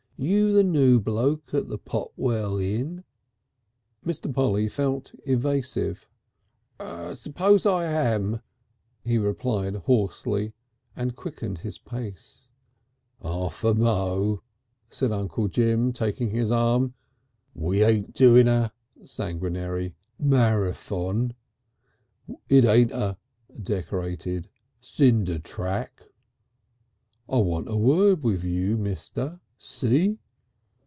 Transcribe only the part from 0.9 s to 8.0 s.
bloke at the Potwell Inn?" Mr. Polly felt evasive. "'Spose I